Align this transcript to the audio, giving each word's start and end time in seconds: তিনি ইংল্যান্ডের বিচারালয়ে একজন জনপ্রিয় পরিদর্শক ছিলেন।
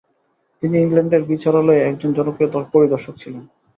তিনি 0.63 0.75
ইংল্যান্ডের 0.79 1.23
বিচারালয়ে 1.23 1.85
একজন 1.85 2.09
জনপ্রিয় 2.17 2.49
পরিদর্শক 2.73 3.13
ছিলেন। 3.17 3.43